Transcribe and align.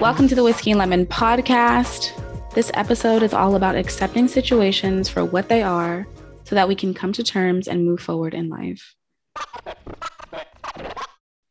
Welcome 0.00 0.28
to 0.28 0.36
the 0.36 0.44
Whiskey 0.44 0.70
and 0.70 0.78
Lemon 0.78 1.06
podcast. 1.06 2.12
This 2.54 2.70
episode 2.74 3.24
is 3.24 3.34
all 3.34 3.56
about 3.56 3.74
accepting 3.74 4.28
situations 4.28 5.08
for 5.08 5.24
what 5.24 5.48
they 5.48 5.60
are 5.60 6.06
so 6.44 6.54
that 6.54 6.68
we 6.68 6.76
can 6.76 6.94
come 6.94 7.12
to 7.14 7.24
terms 7.24 7.66
and 7.66 7.84
move 7.84 8.00
forward 8.00 8.32
in 8.32 8.48
life. 8.48 8.94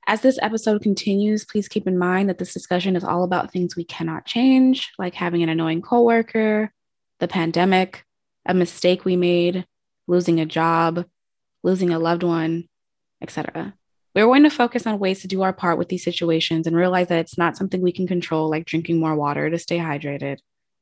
As 0.07 0.21
this 0.21 0.39
episode 0.41 0.82
continues, 0.82 1.43
please 1.43 1.68
keep 1.68 1.88
in 1.88 1.97
mind 1.97 2.29
that 2.29 2.38
this 2.38 2.54
discussion 2.54 2.96
is 2.96 3.04
all 3.04 3.25
about 3.25 3.52
things 3.52 3.75
we 3.75 3.83
cannot 3.83 4.25
change, 4.25 4.93
like 4.98 5.14
having 5.14 5.43
an 5.43 5.50
annoying 5.50 5.82
coworker, 5.82 6.71
the 7.20 7.27
pandemic, 7.27 8.05
a 8.45 8.54
mistake 8.54 9.04
we 9.04 9.18
made, 9.18 9.66
losing 10.07 10.39
a 10.39 10.45
job, 10.45 11.06
losing 11.64 11.92
a 11.92 12.00
loved 12.00 12.23
one, 12.23 12.70
etc. 13.21 13.73
We're 14.18 14.26
going 14.26 14.44
to 14.44 14.50
focus 14.50 14.88
on 14.88 14.98
ways 14.98 15.21
to 15.21 15.28
do 15.28 15.44
our 15.44 15.54
part 15.54 15.78
with 15.78 15.89
these 15.89 16.04
situations 16.04 16.66
and 16.66 16.76
realize 16.76 17.10
that 17.10 17.20
it's 17.20 17.38
not 17.38 17.56
something 17.56 17.82
we 17.82 17.92
can 17.92 18.07
control, 18.07 18.50
like 18.50 18.66
drinking 18.66 19.00
more 19.00 19.16
water 19.16 19.48
to 19.48 19.60
stay 19.60 19.78
hydrated, 19.78 20.40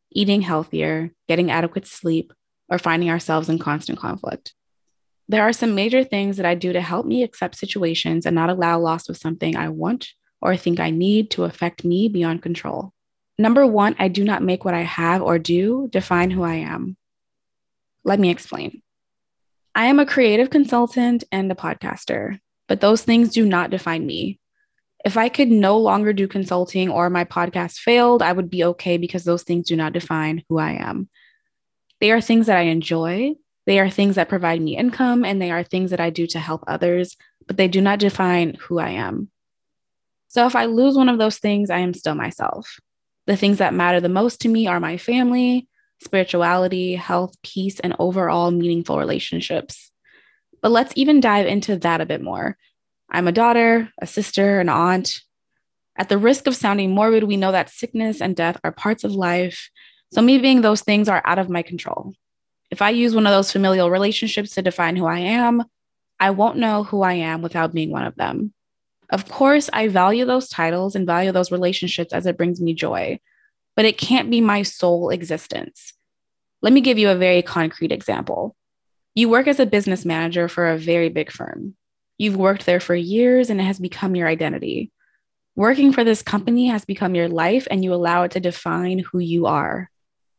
eating 0.10 0.42
healthier, 0.42 1.12
getting 1.28 1.52
adequate 1.52 1.86
sleep, 1.86 2.32
or 2.70 2.80
finding 2.80 3.10
ourselves 3.10 3.50
in 3.50 3.60
constant 3.60 4.00
conflict. 4.00 4.54
There 5.28 5.44
are 5.44 5.52
some 5.52 5.76
major 5.76 6.02
things 6.06 6.38
that 6.38 6.46
I 6.46 6.56
do 6.56 6.72
to 6.72 6.80
help 6.80 7.06
me 7.06 7.24
accept 7.24 7.58
situations 7.58 8.26
and 8.26 8.36
not 8.36 8.50
allow 8.50 8.80
loss 8.80 9.10
of 9.10 9.18
something 9.18 9.58
I 9.58 9.68
want 9.68 10.14
or 10.40 10.56
think 10.56 10.80
I 10.80 10.90
need 10.90 11.32
to 11.32 11.44
affect 11.44 11.84
me 11.84 12.08
beyond 12.08 12.42
control. 12.42 12.94
Number 13.38 13.68
one, 13.68 13.98
I 14.00 14.08
do 14.08 14.24
not 14.24 14.44
make 14.44 14.64
what 14.64 14.76
I 14.76 14.84
have 14.84 15.22
or 15.22 15.40
do 15.40 15.90
define 15.92 16.32
who 16.32 16.44
I 16.44 16.56
am. 16.56 16.96
Let 18.06 18.18
me 18.18 18.30
explain. 18.30 18.82
I 19.74 19.88
am 19.88 20.00
a 20.00 20.06
creative 20.06 20.50
consultant 20.50 21.26
and 21.34 21.52
a 21.52 21.56
podcaster 21.56 22.40
but 22.68 22.82
those 22.82 23.04
things 23.04 23.30
do 23.30 23.46
not 23.46 23.70
define 23.70 24.06
me. 24.06 24.40
If 25.04 25.18
I 25.18 25.30
could 25.30 25.50
no 25.50 25.78
longer 25.78 26.14
do 26.14 26.28
consulting 26.28 26.90
or 26.90 27.10
my 27.10 27.26
podcast 27.26 27.78
failed, 27.78 28.22
I 28.22 28.32
would 28.32 28.50
be 28.50 28.64
okay 28.64 28.98
because 28.98 29.24
those 29.24 29.44
things 29.44 29.68
do 29.68 29.76
not 29.76 29.94
define 29.94 30.44
who 30.50 30.58
I 30.58 30.72
am. 30.72 31.10
They 32.02 32.12
are 32.12 32.22
things 32.22 32.48
that 32.48 32.58
I 32.58 32.64
enjoy, 32.64 33.36
they 33.66 33.80
are 33.80 33.90
things 33.90 34.16
that 34.16 34.30
provide 34.30 34.62
me 34.62 34.78
income, 34.78 35.24
and 35.26 35.42
they 35.42 35.52
are 35.52 35.64
things 35.64 35.92
that 35.92 36.00
I 36.00 36.10
do 36.10 36.28
to 36.28 36.40
help 36.40 36.64
others, 36.68 37.16
but 37.48 37.58
they 37.58 37.68
do 37.68 37.82
not 37.82 38.00
define 38.00 38.56
who 38.56 38.80
I 38.80 38.90
am. 38.92 39.30
So 40.28 40.46
if 40.46 40.56
I 40.56 40.66
lose 40.66 40.96
one 40.96 41.10
of 41.10 41.18
those 41.18 41.38
things, 41.38 41.70
I 41.70 41.80
am 41.80 41.94
still 41.94 42.16
myself. 42.16 42.80
The 43.26 43.38
things 43.38 43.60
that 43.60 43.74
matter 43.74 44.02
the 44.02 44.10
most 44.10 44.42
to 44.42 44.50
me 44.50 44.68
are 44.68 44.80
my 44.80 44.98
family, 44.98 45.68
spirituality, 46.04 46.96
health, 46.96 47.36
peace, 47.42 47.80
and 47.80 47.96
overall 48.00 48.52
meaningful 48.52 49.00
relationships. 49.00 49.92
But 50.66 50.72
let's 50.72 50.94
even 50.96 51.20
dive 51.20 51.46
into 51.46 51.78
that 51.78 52.02
a 52.02 52.08
bit 52.08 52.24
more. 52.24 52.58
I'm 53.12 53.28
a 53.28 53.32
daughter, 53.32 53.88
a 54.02 54.08
sister, 54.08 54.60
an 54.60 54.68
aunt. 54.68 55.22
At 55.96 56.10
the 56.10 56.18
risk 56.18 56.48
of 56.48 56.56
sounding 56.56 56.90
morbid, 56.90 57.26
we 57.26 57.38
know 57.38 57.52
that 57.52 57.70
sickness 57.70 58.20
and 58.20 58.36
death 58.36 58.60
are 58.64 58.72
parts 58.72 59.04
of 59.04 59.12
life. 59.12 59.70
So, 60.12 60.24
me 60.24 60.40
being 60.40 60.62
those 60.62 60.82
things 60.82 61.08
are 61.08 61.22
out 61.24 61.38
of 61.38 61.52
my 61.52 61.62
control. 61.62 62.16
If 62.72 62.82
I 62.82 62.90
use 62.90 63.14
one 63.14 63.28
of 63.28 63.32
those 63.32 63.52
familial 63.52 63.92
relationships 63.92 64.56
to 64.56 64.64
define 64.64 64.96
who 64.96 65.06
I 65.06 65.20
am, 65.20 65.64
I 66.20 66.32
won't 66.32 66.58
know 66.58 66.84
who 66.84 67.04
I 67.04 67.14
am 67.14 67.44
without 67.44 67.72
being 67.72 67.92
one 67.92 68.08
of 68.08 68.16
them. 68.16 68.52
Of 69.12 69.30
course, 69.30 69.70
I 69.72 69.88
value 69.88 70.26
those 70.26 70.50
titles 70.50 70.96
and 70.96 71.06
value 71.06 71.32
those 71.32 71.52
relationships 71.52 72.12
as 72.12 72.26
it 72.26 72.38
brings 72.38 72.60
me 72.60 72.74
joy, 72.74 73.20
but 73.76 73.86
it 73.86 74.00
can't 74.00 74.32
be 74.32 74.42
my 74.42 74.64
sole 74.64 75.12
existence. 75.12 75.94
Let 76.64 76.74
me 76.74 76.82
give 76.82 76.98
you 76.98 77.10
a 77.10 77.16
very 77.16 77.44
concrete 77.44 77.92
example. 77.92 78.56
You 79.16 79.30
work 79.30 79.48
as 79.48 79.62
a 79.62 79.66
business 79.66 80.04
manager 80.04 80.50
for 80.50 80.68
a 80.68 80.78
very 80.78 81.08
big 81.08 81.32
firm. 81.32 81.76
You've 82.18 82.36
worked 82.36 82.66
there 82.66 82.82
for 82.82 82.94
years 82.94 83.50
and 83.50 83.62
it 83.62 83.64
has 83.64 83.80
become 83.80 84.14
your 84.14 84.28
identity. 84.28 84.92
Working 85.56 85.94
for 85.94 86.04
this 86.04 86.22
company 86.22 86.68
has 86.68 86.84
become 86.84 87.16
your 87.16 87.30
life 87.30 87.66
and 87.72 87.82
you 87.82 87.94
allow 87.94 88.24
it 88.24 88.32
to 88.32 88.42
define 88.42 89.00
who 89.00 89.20
you 89.20 89.46
are. 89.46 89.90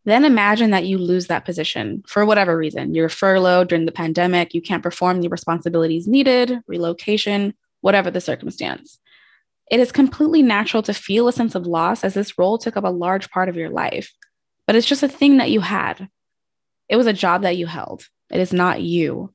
Then 0.05 0.27
imagine 0.27 0.73
that 0.73 0.85
you 0.85 0.99
lose 0.99 1.29
that 1.29 1.47
position 1.47 2.05
for 2.07 2.27
whatever 2.27 2.55
reason. 2.55 2.95
You're 2.95 3.09
furloughed 3.09 3.69
during 3.69 3.87
the 3.87 3.93
pandemic, 3.93 4.53
you 4.53 4.61
can't 4.61 4.83
perform 4.83 5.23
the 5.23 5.29
responsibilities 5.29 6.07
needed, 6.07 6.61
relocation, 6.67 7.55
whatever 7.81 8.11
the 8.11 8.21
circumstance. 8.21 9.01
It 9.71 9.81
is 9.81 9.91
completely 9.91 10.43
natural 10.43 10.83
to 10.83 10.93
feel 10.93 11.29
a 11.29 11.33
sense 11.33 11.55
of 11.55 11.67
loss 11.67 12.05
as 12.05 12.13
this 12.13 12.39
role 12.39 12.59
took 12.59 12.77
up 12.77 12.85
a 12.85 12.89
large 12.89 13.31
part 13.31 13.49
of 13.49 13.57
your 13.57 13.71
life, 13.71 14.13
but 14.67 14.77
it's 14.77 14.87
just 14.87 15.03
a 15.03 15.09
thing 15.09 15.39
that 15.39 15.51
you 15.51 15.61
had. 15.61 16.11
It 16.91 16.97
was 16.97 17.07
a 17.07 17.15
job 17.15 17.43
that 17.43 17.57
you 17.57 17.67
held. 17.67 18.07
It 18.31 18.41
is 18.41 18.53
not 18.53 18.83
you. 18.83 19.33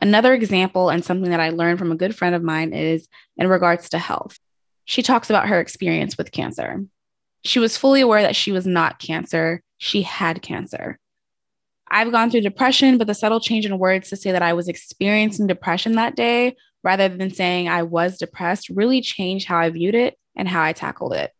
Another 0.00 0.34
example, 0.34 0.90
and 0.90 1.04
something 1.04 1.30
that 1.30 1.40
I 1.40 1.50
learned 1.50 1.78
from 1.78 1.92
a 1.92 1.96
good 1.96 2.16
friend 2.16 2.34
of 2.34 2.42
mine, 2.42 2.72
is 2.72 3.08
in 3.36 3.48
regards 3.48 3.88
to 3.90 3.98
health. 3.98 4.38
She 4.84 5.02
talks 5.02 5.30
about 5.30 5.48
her 5.48 5.60
experience 5.60 6.18
with 6.18 6.32
cancer. 6.32 6.84
She 7.44 7.58
was 7.58 7.76
fully 7.76 8.00
aware 8.00 8.22
that 8.22 8.36
she 8.36 8.52
was 8.52 8.66
not 8.66 8.98
cancer, 8.98 9.62
she 9.78 10.02
had 10.02 10.42
cancer. 10.42 10.98
I've 11.90 12.10
gone 12.10 12.30
through 12.30 12.40
depression, 12.40 12.98
but 12.98 13.06
the 13.06 13.14
subtle 13.14 13.40
change 13.40 13.66
in 13.66 13.78
words 13.78 14.08
to 14.08 14.16
say 14.16 14.32
that 14.32 14.42
I 14.42 14.54
was 14.54 14.68
experiencing 14.68 15.46
depression 15.46 15.92
that 15.92 16.16
day 16.16 16.56
rather 16.82 17.08
than 17.08 17.32
saying 17.32 17.68
I 17.68 17.82
was 17.82 18.18
depressed 18.18 18.68
really 18.68 19.00
changed 19.00 19.46
how 19.46 19.58
I 19.58 19.70
viewed 19.70 19.94
it 19.94 20.18
and 20.34 20.48
how 20.48 20.62
I 20.62 20.72
tackled 20.72 21.14
it. 21.14 21.32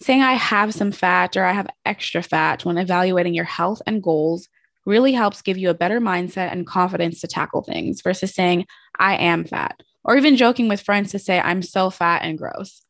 Saying 0.00 0.22
I 0.22 0.34
have 0.34 0.74
some 0.74 0.92
fat 0.92 1.36
or 1.36 1.44
I 1.44 1.52
have 1.52 1.68
extra 1.84 2.22
fat 2.22 2.64
when 2.64 2.78
evaluating 2.78 3.34
your 3.34 3.44
health 3.44 3.80
and 3.86 4.02
goals 4.02 4.48
really 4.86 5.12
helps 5.12 5.42
give 5.42 5.58
you 5.58 5.68
a 5.68 5.74
better 5.74 6.00
mindset 6.00 6.52
and 6.52 6.66
confidence 6.66 7.20
to 7.20 7.26
tackle 7.26 7.62
things 7.62 8.00
versus 8.00 8.32
saying, 8.32 8.64
I 8.98 9.16
am 9.16 9.44
fat, 9.44 9.82
or 10.04 10.16
even 10.16 10.36
joking 10.36 10.68
with 10.68 10.80
friends 10.80 11.10
to 11.10 11.18
say, 11.18 11.40
I'm 11.40 11.60
so 11.60 11.90
fat 11.90 12.22
and 12.22 12.38
gross. 12.38 12.82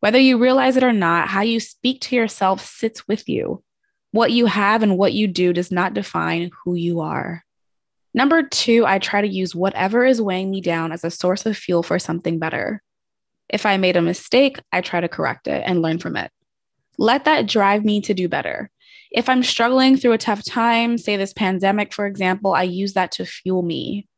Whether 0.00 0.18
you 0.18 0.38
realize 0.38 0.76
it 0.76 0.82
or 0.82 0.92
not, 0.92 1.28
how 1.28 1.42
you 1.42 1.60
speak 1.60 2.00
to 2.02 2.16
yourself 2.16 2.66
sits 2.66 3.06
with 3.06 3.28
you. 3.28 3.62
What 4.10 4.32
you 4.32 4.46
have 4.46 4.82
and 4.82 4.98
what 4.98 5.12
you 5.12 5.28
do 5.28 5.52
does 5.52 5.70
not 5.70 5.94
define 5.94 6.50
who 6.64 6.74
you 6.74 7.00
are. 7.00 7.44
Number 8.12 8.42
two, 8.42 8.84
I 8.84 8.98
try 8.98 9.20
to 9.20 9.28
use 9.28 9.54
whatever 9.54 10.04
is 10.04 10.20
weighing 10.20 10.50
me 10.50 10.60
down 10.60 10.90
as 10.90 11.04
a 11.04 11.10
source 11.10 11.46
of 11.46 11.56
fuel 11.56 11.82
for 11.82 11.98
something 11.98 12.38
better. 12.38 12.82
If 13.48 13.64
I 13.64 13.76
made 13.76 13.96
a 13.96 14.02
mistake, 14.02 14.58
I 14.72 14.80
try 14.80 15.00
to 15.00 15.08
correct 15.08 15.46
it 15.46 15.62
and 15.64 15.82
learn 15.82 15.98
from 15.98 16.16
it. 16.16 16.30
Let 16.98 17.26
that 17.26 17.46
drive 17.46 17.84
me 17.84 18.00
to 18.02 18.12
do 18.12 18.28
better. 18.28 18.70
If 19.14 19.28
I'm 19.28 19.42
struggling 19.42 19.96
through 19.96 20.12
a 20.12 20.18
tough 20.18 20.42
time, 20.42 20.96
say 20.96 21.16
this 21.16 21.34
pandemic, 21.34 21.92
for 21.92 22.06
example, 22.06 22.54
I 22.54 22.62
use 22.62 22.94
that 22.94 23.12
to 23.12 23.26
fuel 23.26 23.62
me. 23.62 24.08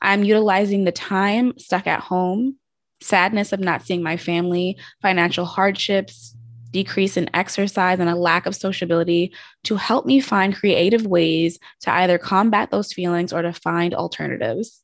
I'm 0.00 0.22
utilizing 0.22 0.84
the 0.84 0.92
time 0.92 1.52
stuck 1.58 1.88
at 1.88 2.00
home, 2.00 2.56
sadness 3.02 3.52
of 3.52 3.58
not 3.58 3.82
seeing 3.82 4.02
my 4.04 4.16
family, 4.16 4.78
financial 5.02 5.44
hardships, 5.44 6.36
decrease 6.70 7.16
in 7.16 7.28
exercise, 7.34 7.98
and 7.98 8.08
a 8.08 8.14
lack 8.14 8.46
of 8.46 8.54
sociability 8.54 9.32
to 9.64 9.74
help 9.74 10.06
me 10.06 10.20
find 10.20 10.54
creative 10.54 11.06
ways 11.06 11.58
to 11.80 11.92
either 11.92 12.16
combat 12.16 12.70
those 12.70 12.92
feelings 12.92 13.32
or 13.32 13.42
to 13.42 13.52
find 13.52 13.94
alternatives. 13.94 14.80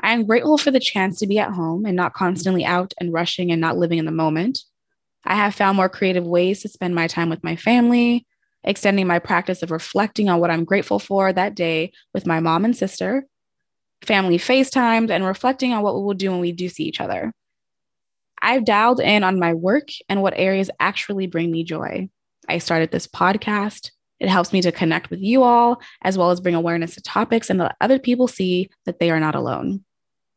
I 0.00 0.12
am 0.12 0.26
grateful 0.26 0.58
for 0.58 0.72
the 0.72 0.80
chance 0.80 1.20
to 1.20 1.28
be 1.28 1.38
at 1.38 1.52
home 1.52 1.86
and 1.86 1.94
not 1.94 2.14
constantly 2.14 2.64
out 2.64 2.92
and 3.00 3.12
rushing 3.12 3.52
and 3.52 3.60
not 3.60 3.78
living 3.78 3.98
in 3.98 4.04
the 4.04 4.10
moment. 4.10 4.64
I 5.24 5.36
have 5.36 5.54
found 5.54 5.76
more 5.76 5.88
creative 5.88 6.26
ways 6.26 6.62
to 6.62 6.68
spend 6.68 6.96
my 6.96 7.06
time 7.06 7.30
with 7.30 7.44
my 7.44 7.54
family, 7.54 8.26
extending 8.64 9.06
my 9.06 9.18
practice 9.18 9.62
of 9.62 9.70
reflecting 9.70 10.28
on 10.28 10.40
what 10.40 10.50
I'm 10.50 10.64
grateful 10.64 10.98
for 10.98 11.32
that 11.32 11.54
day 11.54 11.92
with 12.12 12.26
my 12.26 12.40
mom 12.40 12.64
and 12.64 12.76
sister, 12.76 13.24
family 14.02 14.38
FaceTimes, 14.38 15.10
and 15.10 15.24
reflecting 15.24 15.72
on 15.72 15.82
what 15.82 15.94
we 15.94 16.02
will 16.02 16.14
do 16.14 16.30
when 16.30 16.40
we 16.40 16.52
do 16.52 16.68
see 16.68 16.84
each 16.84 17.00
other. 17.00 17.32
I've 18.40 18.64
dialed 18.64 19.00
in 19.00 19.24
on 19.24 19.38
my 19.38 19.54
work 19.54 19.88
and 20.08 20.22
what 20.22 20.34
areas 20.36 20.70
actually 20.80 21.26
bring 21.26 21.50
me 21.50 21.64
joy. 21.64 22.08
I 22.48 22.58
started 22.58 22.90
this 22.90 23.06
podcast. 23.06 23.90
It 24.20 24.28
helps 24.28 24.52
me 24.52 24.62
to 24.62 24.72
connect 24.72 25.10
with 25.10 25.20
you 25.20 25.42
all, 25.42 25.80
as 26.02 26.18
well 26.18 26.30
as 26.30 26.40
bring 26.40 26.54
awareness 26.54 26.94
to 26.94 27.02
topics 27.02 27.50
and 27.50 27.58
let 27.58 27.76
other 27.80 27.98
people 27.98 28.28
see 28.28 28.68
that 28.84 28.98
they 28.98 29.10
are 29.10 29.20
not 29.20 29.34
alone. 29.34 29.84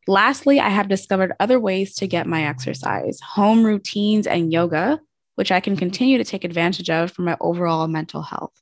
Lastly, 0.08 0.58
I 0.58 0.68
have 0.68 0.88
discovered 0.88 1.32
other 1.38 1.60
ways 1.60 1.94
to 1.96 2.08
get 2.08 2.26
my 2.26 2.44
exercise, 2.44 3.20
home 3.20 3.64
routines, 3.64 4.26
and 4.26 4.52
yoga 4.52 5.00
which 5.34 5.52
I 5.52 5.60
can 5.60 5.76
continue 5.76 6.18
to 6.18 6.24
take 6.24 6.44
advantage 6.44 6.90
of 6.90 7.10
for 7.10 7.22
my 7.22 7.36
overall 7.40 7.88
mental 7.88 8.22
health. 8.22 8.52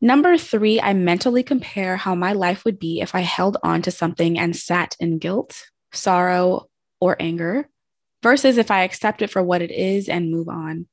Number 0.00 0.36
three, 0.36 0.80
I 0.80 0.92
mentally 0.92 1.42
compare 1.42 1.96
how 1.96 2.14
my 2.14 2.32
life 2.32 2.64
would 2.64 2.78
be 2.78 3.00
if 3.00 3.14
I 3.14 3.20
held 3.20 3.56
on 3.62 3.82
to 3.82 3.90
something 3.90 4.38
and 4.38 4.54
sat 4.54 4.96
in 5.00 5.18
guilt, 5.18 5.64
sorrow, 5.92 6.68
or 7.00 7.16
anger, 7.18 7.68
versus 8.22 8.58
if 8.58 8.70
I 8.70 8.82
accept 8.82 9.22
it 9.22 9.30
for 9.30 9.42
what 9.42 9.62
it 9.62 9.70
is 9.70 10.08
and 10.08 10.30
move 10.30 10.48
on. 10.48 10.86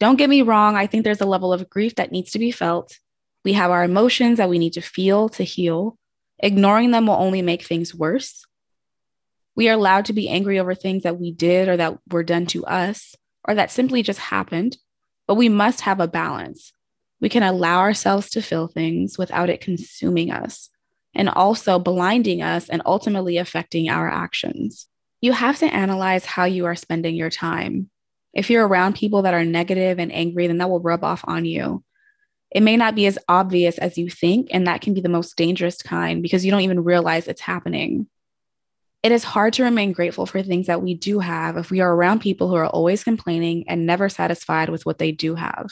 Don't 0.00 0.16
get 0.16 0.28
me 0.28 0.42
wrong, 0.42 0.76
I 0.76 0.86
think 0.86 1.04
there's 1.04 1.20
a 1.20 1.26
level 1.26 1.52
of 1.52 1.70
grief 1.70 1.94
that 1.94 2.12
needs 2.12 2.32
to 2.32 2.38
be 2.38 2.50
felt. 2.50 2.98
We 3.44 3.54
have 3.54 3.70
our 3.70 3.84
emotions 3.84 4.38
that 4.38 4.50
we 4.50 4.58
need 4.58 4.74
to 4.74 4.80
feel 4.80 5.28
to 5.30 5.44
heal. 5.44 5.96
Ignoring 6.38 6.90
them 6.90 7.06
will 7.06 7.14
only 7.14 7.40
make 7.40 7.62
things 7.62 7.94
worse. 7.94 8.44
We 9.54 9.68
are 9.68 9.74
allowed 9.74 10.06
to 10.06 10.12
be 10.12 10.28
angry 10.28 10.58
over 10.58 10.74
things 10.74 11.04
that 11.04 11.18
we 11.18 11.30
did 11.30 11.68
or 11.68 11.76
that 11.76 11.98
were 12.10 12.24
done 12.24 12.46
to 12.46 12.64
us 12.66 13.14
or 13.46 13.54
that 13.54 13.70
simply 13.70 14.02
just 14.02 14.18
happened, 14.18 14.76
but 15.26 15.34
we 15.34 15.48
must 15.48 15.82
have 15.82 16.00
a 16.00 16.08
balance. 16.08 16.72
We 17.20 17.28
can 17.28 17.42
allow 17.42 17.78
ourselves 17.78 18.30
to 18.30 18.42
feel 18.42 18.68
things 18.68 19.16
without 19.16 19.50
it 19.50 19.60
consuming 19.60 20.30
us 20.30 20.68
and 21.14 21.28
also 21.28 21.78
blinding 21.78 22.42
us 22.42 22.68
and 22.68 22.82
ultimately 22.84 23.38
affecting 23.38 23.88
our 23.88 24.08
actions. 24.08 24.88
You 25.20 25.32
have 25.32 25.58
to 25.58 25.66
analyze 25.66 26.24
how 26.24 26.44
you 26.44 26.66
are 26.66 26.74
spending 26.74 27.14
your 27.14 27.30
time. 27.30 27.90
If 28.34 28.50
you're 28.50 28.66
around 28.66 28.96
people 28.96 29.22
that 29.22 29.34
are 29.34 29.44
negative 29.44 29.98
and 29.98 30.12
angry, 30.12 30.46
then 30.46 30.58
that 30.58 30.70
will 30.70 30.80
rub 30.80 31.04
off 31.04 31.22
on 31.26 31.44
you. 31.44 31.84
It 32.50 32.62
may 32.62 32.76
not 32.76 32.94
be 32.94 33.06
as 33.06 33.18
obvious 33.28 33.78
as 33.78 33.96
you 33.96 34.10
think, 34.10 34.48
and 34.52 34.66
that 34.66 34.80
can 34.80 34.94
be 34.94 35.00
the 35.00 35.08
most 35.08 35.36
dangerous 35.36 35.80
kind 35.80 36.22
because 36.22 36.44
you 36.44 36.50
don't 36.50 36.60
even 36.62 36.84
realize 36.84 37.28
it's 37.28 37.40
happening. 37.40 38.08
It 39.02 39.10
is 39.10 39.24
hard 39.24 39.54
to 39.54 39.64
remain 39.64 39.92
grateful 39.92 40.26
for 40.26 40.42
things 40.42 40.68
that 40.68 40.80
we 40.80 40.94
do 40.94 41.18
have 41.18 41.56
if 41.56 41.70
we 41.70 41.80
are 41.80 41.92
around 41.92 42.20
people 42.20 42.48
who 42.48 42.54
are 42.54 42.66
always 42.66 43.02
complaining 43.02 43.64
and 43.68 43.84
never 43.84 44.08
satisfied 44.08 44.68
with 44.68 44.86
what 44.86 44.98
they 44.98 45.10
do 45.10 45.34
have. 45.34 45.70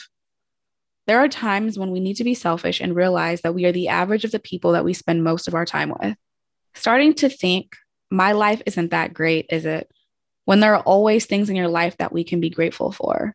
There 1.07 1.19
are 1.19 1.29
times 1.29 1.79
when 1.79 1.91
we 1.91 2.01
need 2.01 2.17
to 2.17 2.25
be 2.25 2.33
selfish 2.33 2.81
and 2.81 2.95
realize 2.95 3.41
that 3.41 3.55
we 3.55 3.65
are 3.65 3.71
the 3.71 3.87
average 3.87 4.25
of 4.25 4.31
the 4.31 4.39
people 4.39 4.73
that 4.73 4.83
we 4.83 4.93
spend 4.93 5.23
most 5.23 5.47
of 5.47 5.55
our 5.55 5.65
time 5.65 5.93
with. 5.97 6.15
Starting 6.73 7.13
to 7.15 7.29
think, 7.29 7.75
my 8.09 8.33
life 8.33 8.61
isn't 8.65 8.91
that 8.91 9.13
great, 9.13 9.45
is 9.49 9.65
it? 9.65 9.89
When 10.43 10.59
there 10.59 10.75
are 10.75 10.83
always 10.83 11.25
things 11.25 11.49
in 11.49 11.55
your 11.55 11.69
life 11.69 11.97
that 11.97 12.11
we 12.11 12.25
can 12.25 12.41
be 12.41 12.49
grateful 12.49 12.91
for. 12.91 13.33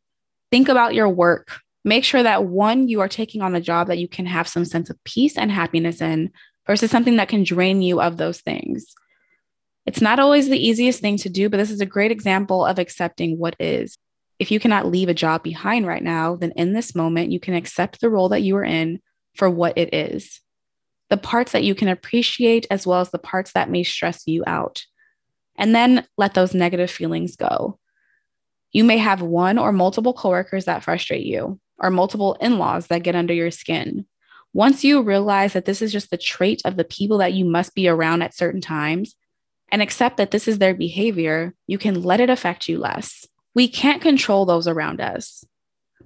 Think 0.50 0.68
about 0.68 0.94
your 0.94 1.08
work. 1.08 1.60
Make 1.84 2.04
sure 2.04 2.22
that 2.22 2.44
one, 2.44 2.88
you 2.88 3.00
are 3.00 3.08
taking 3.08 3.40
on 3.40 3.54
a 3.54 3.60
job 3.60 3.88
that 3.88 3.98
you 3.98 4.08
can 4.08 4.26
have 4.26 4.46
some 4.46 4.66
sense 4.66 4.90
of 4.90 5.02
peace 5.04 5.38
and 5.38 5.50
happiness 5.50 6.02
in 6.02 6.32
versus 6.66 6.90
something 6.90 7.16
that 7.16 7.28
can 7.28 7.44
drain 7.44 7.80
you 7.80 8.00
of 8.00 8.18
those 8.18 8.40
things. 8.40 8.94
It's 9.86 10.00
not 10.00 10.18
always 10.18 10.48
the 10.48 10.58
easiest 10.58 11.00
thing 11.00 11.16
to 11.18 11.28
do, 11.28 11.48
but 11.48 11.58
this 11.58 11.70
is 11.70 11.80
a 11.80 11.86
great 11.86 12.10
example 12.10 12.66
of 12.66 12.78
accepting 12.78 13.38
what 13.38 13.56
is 13.60 13.96
if 14.38 14.50
you 14.50 14.60
cannot 14.60 14.86
leave 14.86 15.08
a 15.08 15.14
job 15.14 15.42
behind 15.42 15.86
right 15.86 16.02
now, 16.02 16.36
then 16.36 16.52
in 16.56 16.72
this 16.72 16.94
moment, 16.94 17.32
you 17.32 17.40
can 17.40 17.54
accept 17.54 18.00
the 18.00 18.10
role 18.10 18.28
that 18.30 18.42
you 18.42 18.56
are 18.56 18.64
in 18.64 19.00
for 19.34 19.48
what 19.48 19.78
it 19.78 19.94
is. 19.94 20.40
The 21.08 21.16
parts 21.16 21.52
that 21.52 21.64
you 21.64 21.74
can 21.74 21.88
appreciate, 21.88 22.66
as 22.70 22.86
well 22.86 23.00
as 23.00 23.10
the 23.10 23.18
parts 23.18 23.52
that 23.52 23.70
may 23.70 23.82
stress 23.82 24.26
you 24.26 24.42
out. 24.46 24.84
And 25.56 25.74
then 25.74 26.06
let 26.18 26.34
those 26.34 26.52
negative 26.52 26.90
feelings 26.90 27.36
go. 27.36 27.78
You 28.72 28.84
may 28.84 28.98
have 28.98 29.22
one 29.22 29.56
or 29.56 29.72
multiple 29.72 30.12
coworkers 30.12 30.66
that 30.66 30.82
frustrate 30.84 31.24
you, 31.24 31.58
or 31.78 31.90
multiple 31.90 32.34
in 32.40 32.58
laws 32.58 32.88
that 32.88 33.04
get 33.04 33.14
under 33.14 33.32
your 33.32 33.50
skin. 33.50 34.06
Once 34.52 34.84
you 34.84 35.02
realize 35.02 35.54
that 35.54 35.64
this 35.64 35.80
is 35.80 35.92
just 35.92 36.10
the 36.10 36.18
trait 36.18 36.60
of 36.64 36.76
the 36.76 36.84
people 36.84 37.18
that 37.18 37.32
you 37.32 37.44
must 37.44 37.74
be 37.74 37.88
around 37.88 38.22
at 38.22 38.34
certain 38.34 38.60
times, 38.60 39.14
and 39.70 39.82
accept 39.82 40.16
that 40.16 40.30
this 40.30 40.48
is 40.48 40.58
their 40.58 40.74
behavior, 40.74 41.54
you 41.66 41.78
can 41.78 42.02
let 42.02 42.20
it 42.20 42.30
affect 42.30 42.68
you 42.68 42.78
less. 42.78 43.26
We 43.54 43.68
can't 43.68 44.02
control 44.02 44.46
those 44.46 44.68
around 44.68 45.00
us, 45.00 45.44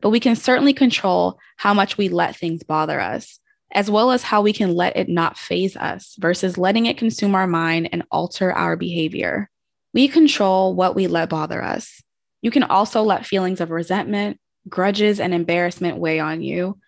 but 0.00 0.10
we 0.10 0.20
can 0.20 0.36
certainly 0.36 0.72
control 0.72 1.38
how 1.56 1.74
much 1.74 1.98
we 1.98 2.08
let 2.08 2.36
things 2.36 2.62
bother 2.62 3.00
us, 3.00 3.38
as 3.72 3.90
well 3.90 4.10
as 4.10 4.22
how 4.22 4.40
we 4.40 4.52
can 4.52 4.74
let 4.74 4.96
it 4.96 5.08
not 5.08 5.36
faze 5.36 5.76
us 5.76 6.16
versus 6.18 6.58
letting 6.58 6.86
it 6.86 6.98
consume 6.98 7.34
our 7.34 7.46
mind 7.46 7.88
and 7.92 8.04
alter 8.10 8.52
our 8.52 8.76
behavior. 8.76 9.50
We 9.92 10.08
control 10.08 10.74
what 10.74 10.94
we 10.94 11.06
let 11.06 11.28
bother 11.28 11.62
us. 11.62 12.02
You 12.42 12.50
can 12.50 12.62
also 12.62 13.02
let 13.02 13.26
feelings 13.26 13.60
of 13.60 13.70
resentment, 13.70 14.38
grudges, 14.68 15.20
and 15.20 15.34
embarrassment 15.34 15.98
weigh 15.98 16.20
on 16.20 16.42
you. 16.42 16.78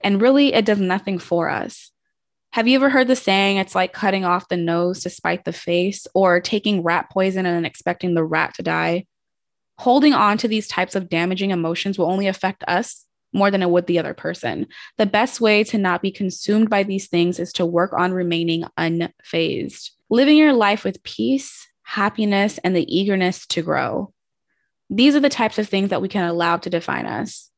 And 0.00 0.20
really, 0.20 0.54
it 0.54 0.64
does 0.64 0.80
nothing 0.80 1.18
for 1.18 1.48
us. 1.48 1.90
Have 2.52 2.68
you 2.68 2.76
ever 2.76 2.90
heard 2.90 3.08
the 3.08 3.16
saying, 3.16 3.56
it's 3.56 3.74
like 3.74 3.92
cutting 3.92 4.24
off 4.24 4.48
the 4.48 4.56
nose 4.56 5.00
to 5.00 5.10
spite 5.10 5.44
the 5.44 5.52
face, 5.52 6.06
or 6.14 6.40
taking 6.40 6.82
rat 6.82 7.10
poison 7.10 7.46
and 7.46 7.56
then 7.56 7.64
expecting 7.64 8.14
the 8.14 8.24
rat 8.24 8.54
to 8.54 8.62
die? 8.62 9.06
holding 9.82 10.12
on 10.12 10.38
to 10.38 10.46
these 10.46 10.68
types 10.68 10.94
of 10.94 11.08
damaging 11.08 11.50
emotions 11.50 11.98
will 11.98 12.10
only 12.10 12.28
affect 12.28 12.62
us 12.68 13.04
more 13.32 13.50
than 13.50 13.62
it 13.62 13.70
would 13.70 13.86
the 13.86 13.98
other 13.98 14.14
person. 14.14 14.66
The 14.96 15.06
best 15.06 15.40
way 15.40 15.64
to 15.64 15.78
not 15.78 16.02
be 16.02 16.12
consumed 16.12 16.70
by 16.70 16.84
these 16.84 17.08
things 17.08 17.40
is 17.40 17.52
to 17.54 17.66
work 17.66 17.92
on 17.92 18.12
remaining 18.12 18.64
unfazed, 18.78 19.90
living 20.08 20.36
your 20.36 20.52
life 20.52 20.84
with 20.84 21.02
peace, 21.02 21.66
happiness, 21.82 22.58
and 22.62 22.76
the 22.76 22.96
eagerness 22.96 23.44
to 23.48 23.62
grow. 23.62 24.12
These 24.88 25.16
are 25.16 25.20
the 25.20 25.28
types 25.28 25.58
of 25.58 25.68
things 25.68 25.90
that 25.90 26.02
we 26.02 26.08
can 26.08 26.28
allow 26.28 26.58
to 26.58 26.70
define 26.70 27.06
us 27.06 27.48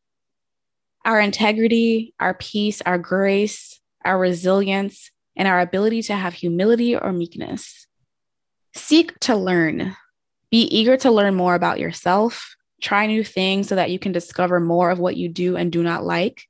our 1.04 1.20
integrity, 1.20 2.14
our 2.18 2.32
peace, 2.32 2.80
our 2.80 2.96
grace, 2.96 3.78
our 4.04 4.18
resilience, 4.18 5.10
and 5.36 5.48
our 5.48 5.60
ability 5.60 6.02
to 6.02 6.14
have 6.14 6.34
humility 6.34 6.96
or 6.96 7.12
meekness. 7.12 7.86
Seek 8.74 9.18
to 9.20 9.36
learn. 9.36 9.96
Be 10.50 10.62
eager 10.62 10.96
to 10.98 11.10
learn 11.10 11.34
more 11.34 11.54
about 11.54 11.80
yourself. 11.80 12.54
Try 12.80 13.06
new 13.06 13.24
things 13.24 13.68
so 13.68 13.76
that 13.76 13.90
you 13.90 13.98
can 13.98 14.12
discover 14.12 14.60
more 14.60 14.90
of 14.90 14.98
what 14.98 15.16
you 15.16 15.28
do 15.28 15.56
and 15.56 15.72
do 15.72 15.82
not 15.82 16.04
like. 16.04 16.42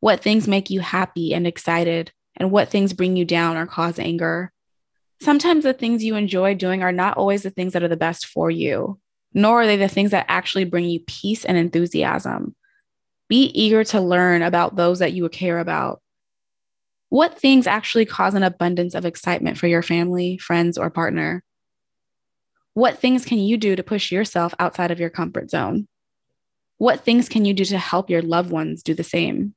What 0.00 0.22
things 0.22 0.48
make 0.48 0.70
you 0.70 0.80
happy 0.80 1.34
and 1.34 1.46
excited, 1.46 2.12
and 2.36 2.50
what 2.50 2.68
things 2.68 2.92
bring 2.92 3.16
you 3.16 3.24
down 3.24 3.56
or 3.56 3.66
cause 3.66 3.98
anger. 3.98 4.52
Sometimes 5.20 5.64
the 5.64 5.72
things 5.72 6.04
you 6.04 6.14
enjoy 6.14 6.54
doing 6.54 6.82
are 6.82 6.92
not 6.92 7.16
always 7.16 7.42
the 7.42 7.50
things 7.50 7.72
that 7.72 7.82
are 7.82 7.88
the 7.88 7.96
best 7.96 8.26
for 8.26 8.50
you, 8.50 9.00
nor 9.34 9.62
are 9.62 9.66
they 9.66 9.76
the 9.76 9.88
things 9.88 10.12
that 10.12 10.26
actually 10.28 10.64
bring 10.64 10.84
you 10.84 11.00
peace 11.00 11.44
and 11.44 11.58
enthusiasm. 11.58 12.54
Be 13.28 13.46
eager 13.46 13.82
to 13.84 14.00
learn 14.00 14.42
about 14.42 14.76
those 14.76 15.00
that 15.00 15.12
you 15.12 15.28
care 15.28 15.58
about. 15.58 16.00
What 17.10 17.38
things 17.38 17.66
actually 17.66 18.04
cause 18.04 18.34
an 18.34 18.42
abundance 18.42 18.94
of 18.94 19.06
excitement 19.06 19.56
for 19.56 19.66
your 19.66 19.82
family, 19.82 20.36
friends, 20.38 20.76
or 20.76 20.90
partner? 20.90 21.42
What 22.74 22.98
things 22.98 23.24
can 23.24 23.38
you 23.38 23.56
do 23.56 23.74
to 23.74 23.82
push 23.82 24.12
yourself 24.12 24.54
outside 24.58 24.90
of 24.90 25.00
your 25.00 25.10
comfort 25.10 25.50
zone? 25.50 25.88
What 26.76 27.04
things 27.04 27.28
can 27.28 27.44
you 27.44 27.54
do 27.54 27.64
to 27.64 27.78
help 27.78 28.10
your 28.10 28.22
loved 28.22 28.50
ones 28.50 28.82
do 28.82 28.94
the 28.94 29.02
same? 29.02 29.54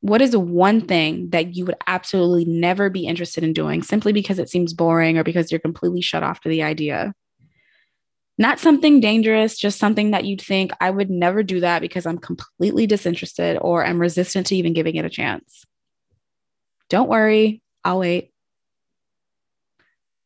What 0.00 0.22
is 0.22 0.36
one 0.36 0.82
thing 0.82 1.30
that 1.30 1.56
you 1.56 1.64
would 1.64 1.74
absolutely 1.88 2.44
never 2.44 2.88
be 2.88 3.06
interested 3.06 3.42
in 3.42 3.52
doing 3.52 3.82
simply 3.82 4.12
because 4.12 4.38
it 4.38 4.48
seems 4.48 4.72
boring 4.72 5.18
or 5.18 5.24
because 5.24 5.50
you're 5.50 5.58
completely 5.58 6.02
shut 6.02 6.22
off 6.22 6.40
to 6.42 6.48
the 6.48 6.62
idea? 6.62 7.14
Not 8.36 8.60
something 8.60 9.00
dangerous, 9.00 9.58
just 9.58 9.80
something 9.80 10.12
that 10.12 10.24
you'd 10.24 10.40
think, 10.40 10.70
I 10.80 10.90
would 10.90 11.10
never 11.10 11.42
do 11.42 11.58
that 11.60 11.80
because 11.80 12.06
I'm 12.06 12.18
completely 12.18 12.86
disinterested 12.86 13.58
or 13.60 13.84
am 13.84 13.98
resistant 13.98 14.46
to 14.48 14.56
even 14.56 14.74
giving 14.74 14.94
it 14.94 15.04
a 15.04 15.10
chance. 15.10 15.64
Don't 16.88 17.08
worry, 17.08 17.62
I'll 17.84 17.98
wait. 17.98 18.32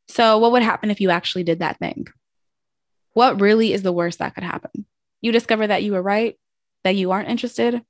So, 0.08 0.38
what 0.38 0.52
would 0.52 0.62
happen 0.62 0.90
if 0.90 1.00
you 1.00 1.10
actually 1.10 1.44
did 1.44 1.60
that 1.60 1.78
thing? 1.78 2.06
What 3.14 3.40
really 3.40 3.72
is 3.72 3.82
the 3.82 3.92
worst 3.92 4.18
that 4.18 4.34
could 4.34 4.44
happen? 4.44 4.86
You 5.20 5.32
discover 5.32 5.66
that 5.66 5.82
you 5.82 5.92
were 5.92 6.02
right, 6.02 6.38
that 6.84 6.96
you 6.96 7.10
aren't 7.10 7.28
interested, 7.28 7.82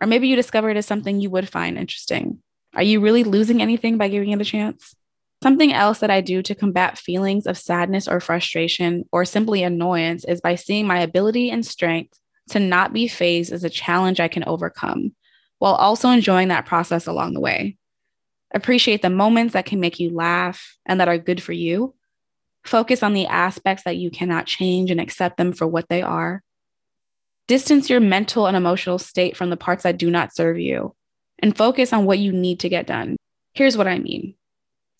or 0.00 0.06
maybe 0.06 0.28
you 0.28 0.36
discover 0.36 0.70
it 0.70 0.76
is 0.76 0.86
something 0.86 1.20
you 1.20 1.30
would 1.30 1.48
find 1.48 1.76
interesting. 1.76 2.42
Are 2.74 2.82
you 2.82 3.00
really 3.00 3.24
losing 3.24 3.60
anything 3.60 3.98
by 3.98 4.08
giving 4.08 4.30
it 4.30 4.40
a 4.40 4.44
chance? 4.44 4.94
Something 5.42 5.72
else 5.72 5.98
that 5.98 6.10
I 6.10 6.20
do 6.20 6.42
to 6.42 6.54
combat 6.54 6.98
feelings 6.98 7.46
of 7.46 7.58
sadness 7.58 8.06
or 8.06 8.20
frustration 8.20 9.04
or 9.10 9.24
simply 9.24 9.62
annoyance 9.62 10.24
is 10.24 10.40
by 10.40 10.54
seeing 10.54 10.86
my 10.86 11.00
ability 11.00 11.50
and 11.50 11.64
strength 11.64 12.18
to 12.50 12.60
not 12.60 12.92
be 12.92 13.08
fazed 13.08 13.52
as 13.52 13.64
a 13.64 13.70
challenge 13.70 14.20
I 14.20 14.28
can 14.28 14.44
overcome, 14.44 15.14
while 15.58 15.74
also 15.74 16.10
enjoying 16.10 16.48
that 16.48 16.66
process 16.66 17.06
along 17.06 17.32
the 17.34 17.40
way. 17.40 17.76
Appreciate 18.52 19.02
the 19.02 19.10
moments 19.10 19.52
that 19.52 19.66
can 19.66 19.80
make 19.80 20.00
you 20.00 20.10
laugh 20.10 20.76
and 20.86 21.00
that 21.00 21.08
are 21.08 21.18
good 21.18 21.42
for 21.42 21.52
you. 21.52 21.94
Focus 22.64 23.02
on 23.02 23.14
the 23.14 23.26
aspects 23.26 23.84
that 23.84 23.96
you 23.96 24.10
cannot 24.10 24.46
change 24.46 24.90
and 24.90 25.00
accept 25.00 25.36
them 25.36 25.52
for 25.52 25.66
what 25.66 25.88
they 25.88 26.02
are. 26.02 26.42
Distance 27.48 27.88
your 27.88 28.00
mental 28.00 28.46
and 28.46 28.56
emotional 28.56 28.98
state 28.98 29.36
from 29.36 29.50
the 29.50 29.56
parts 29.56 29.82
that 29.84 29.98
do 29.98 30.10
not 30.10 30.34
serve 30.34 30.58
you 30.58 30.94
and 31.40 31.56
focus 31.56 31.92
on 31.92 32.04
what 32.04 32.18
you 32.18 32.32
need 32.32 32.60
to 32.60 32.68
get 32.68 32.86
done. 32.86 33.16
Here's 33.54 33.76
what 33.76 33.88
I 33.88 33.98
mean 33.98 34.34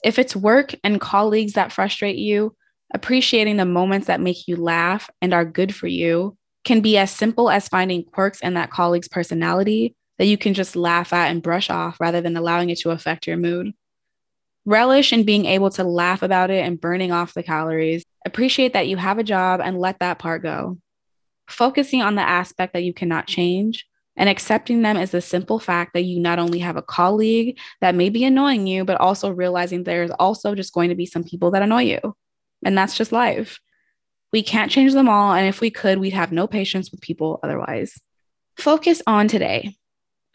if 0.02 0.18
it's 0.18 0.34
work 0.34 0.74
and 0.82 1.00
colleagues 1.00 1.52
that 1.52 1.72
frustrate 1.72 2.16
you, 2.16 2.56
appreciating 2.94 3.56
the 3.56 3.66
moments 3.66 4.06
that 4.06 4.20
make 4.20 4.48
you 4.48 4.56
laugh 4.56 5.10
and 5.20 5.34
are 5.34 5.44
good 5.44 5.74
for 5.74 5.86
you 5.86 6.36
can 6.64 6.80
be 6.80 6.96
as 6.98 7.10
simple 7.10 7.50
as 7.50 7.68
finding 7.68 8.04
quirks 8.04 8.40
in 8.40 8.54
that 8.54 8.70
colleague's 8.70 9.08
personality 9.08 9.94
that 10.20 10.26
you 10.26 10.36
can 10.36 10.52
just 10.52 10.76
laugh 10.76 11.14
at 11.14 11.30
and 11.30 11.42
brush 11.42 11.70
off 11.70 11.98
rather 11.98 12.20
than 12.20 12.36
allowing 12.36 12.68
it 12.68 12.78
to 12.78 12.90
affect 12.90 13.26
your 13.26 13.38
mood. 13.38 13.72
Relish 14.66 15.14
in 15.14 15.24
being 15.24 15.46
able 15.46 15.70
to 15.70 15.82
laugh 15.82 16.20
about 16.20 16.50
it 16.50 16.62
and 16.62 16.78
burning 16.78 17.10
off 17.10 17.32
the 17.32 17.42
calories. 17.42 18.04
Appreciate 18.26 18.74
that 18.74 18.86
you 18.86 18.98
have 18.98 19.16
a 19.16 19.24
job 19.24 19.62
and 19.64 19.80
let 19.80 19.98
that 20.00 20.18
part 20.18 20.42
go. 20.42 20.76
Focusing 21.48 22.02
on 22.02 22.16
the 22.16 22.20
aspect 22.20 22.74
that 22.74 22.82
you 22.82 22.92
cannot 22.92 23.28
change 23.28 23.86
and 24.14 24.28
accepting 24.28 24.82
them 24.82 24.98
as 24.98 25.10
the 25.10 25.22
simple 25.22 25.58
fact 25.58 25.94
that 25.94 26.02
you 26.02 26.20
not 26.20 26.38
only 26.38 26.58
have 26.58 26.76
a 26.76 26.82
colleague 26.82 27.58
that 27.80 27.94
may 27.94 28.10
be 28.10 28.26
annoying 28.26 28.66
you, 28.66 28.84
but 28.84 29.00
also 29.00 29.30
realizing 29.30 29.84
there's 29.84 30.10
also 30.18 30.54
just 30.54 30.74
going 30.74 30.90
to 30.90 30.94
be 30.94 31.06
some 31.06 31.24
people 31.24 31.50
that 31.52 31.62
annoy 31.62 31.84
you. 31.84 32.14
And 32.62 32.76
that's 32.76 32.94
just 32.94 33.10
life. 33.10 33.58
We 34.34 34.42
can't 34.42 34.70
change 34.70 34.92
them 34.92 35.08
all. 35.08 35.32
And 35.32 35.48
if 35.48 35.62
we 35.62 35.70
could, 35.70 35.96
we'd 35.96 36.12
have 36.12 36.30
no 36.30 36.46
patience 36.46 36.90
with 36.90 37.00
people 37.00 37.40
otherwise. 37.42 37.98
Focus 38.58 39.00
on 39.06 39.26
today. 39.26 39.78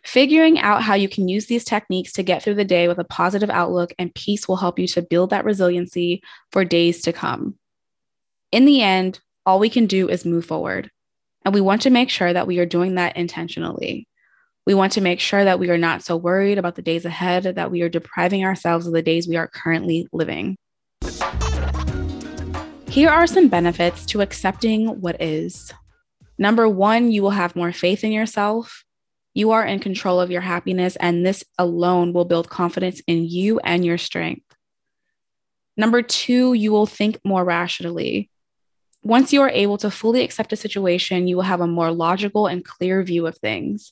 Figuring 0.06 0.60
out 0.60 0.84
how 0.84 0.94
you 0.94 1.10
can 1.10 1.28
use 1.28 1.48
these 1.48 1.64
techniques 1.64 2.14
to 2.14 2.22
get 2.22 2.44
through 2.44 2.54
the 2.54 2.64
day 2.64 2.88
with 2.88 3.00
a 3.00 3.04
positive 3.04 3.50
outlook 3.50 3.92
and 3.98 4.14
peace 4.14 4.48
will 4.48 4.56
help 4.56 4.78
you 4.78 4.88
to 4.90 5.02
build 5.02 5.32
that 5.32 5.46
resiliency 5.46 6.22
for 6.52 6.64
days 6.64 7.02
to 7.02 7.12
come. 7.12 7.56
In 8.52 8.66
the 8.66 8.84
end, 8.84 9.20
all 9.48 9.60
we 9.60 9.68
can 9.68 9.88
do 9.88 10.08
is 10.08 10.24
move 10.24 10.46
forward. 10.46 10.92
And 11.44 11.56
we 11.56 11.62
want 11.62 11.82
to 11.82 11.90
make 11.90 12.12
sure 12.12 12.32
that 12.32 12.46
we 12.46 12.60
are 12.60 12.68
doing 12.68 12.96
that 12.96 13.18
intentionally. 13.18 14.08
We 14.68 14.76
want 14.76 14.94
to 14.94 15.02
make 15.02 15.20
sure 15.20 15.44
that 15.44 15.58
we 15.58 15.72
are 15.72 15.78
not 15.78 16.04
so 16.04 16.16
worried 16.16 16.60
about 16.60 16.76
the 16.76 16.84
days 16.84 17.06
ahead 17.06 17.44
that 17.44 17.72
we 17.72 17.82
are 17.82 17.90
depriving 17.90 18.46
ourselves 18.46 18.86
of 18.86 18.94
the 18.94 19.02
days 19.02 19.28
we 19.28 19.38
are 19.38 19.48
currently 19.48 20.08
living. 20.14 20.56
Here 22.88 23.10
are 23.10 23.26
some 23.26 23.48
benefits 23.48 24.06
to 24.08 24.22
accepting 24.22 25.02
what 25.02 25.20
is. 25.20 25.74
Number 26.38 26.70
one, 26.70 27.12
you 27.12 27.24
will 27.24 27.32
have 27.32 27.56
more 27.56 27.72
faith 27.72 28.04
in 28.04 28.12
yourself. 28.12 28.85
You 29.36 29.51
are 29.51 29.65
in 29.65 29.80
control 29.80 30.22
of 30.22 30.32
your 30.32 30.39
happiness, 30.39 30.96
and 30.96 31.25
this 31.25 31.44
alone 31.58 32.13
will 32.13 32.24
build 32.24 32.50
confidence 32.50 33.01
in 33.06 33.25
you 33.25 33.60
and 33.60 33.84
your 33.84 33.98
strength. 33.98 34.46
Number 35.75 36.01
two, 36.01 36.54
you 36.54 36.72
will 36.72 36.86
think 36.86 37.20
more 37.25 37.44
rationally. 37.44 38.30
Once 39.04 39.34
you 39.34 39.42
are 39.42 39.50
able 39.50 39.77
to 39.80 39.92
fully 39.92 40.24
accept 40.24 40.54
a 40.54 40.56
situation, 40.56 41.27
you 41.27 41.36
will 41.36 41.44
have 41.44 41.60
a 41.60 41.68
more 41.68 41.92
logical 41.92 42.48
and 42.48 42.63
clear 42.63 43.04
view 43.04 43.27
of 43.27 43.38
things, 43.38 43.92